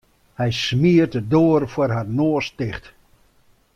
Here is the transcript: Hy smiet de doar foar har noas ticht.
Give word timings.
Hy 0.39 0.49
smiet 0.63 1.11
de 1.15 1.21
doar 1.31 1.63
foar 1.73 1.91
har 1.95 2.09
noas 2.17 2.47
ticht. 2.57 2.85